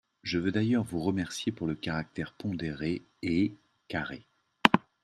Je 0.23 0.39
veux 0.39 0.51
d’ailleurs 0.51 0.83
vous 0.83 0.99
remercier 0.99 1.51
pour 1.51 1.67
le 1.67 1.75
caractère 1.75 2.33
pondéré 2.33 3.03
Et 3.21 3.53
carré 3.87 4.25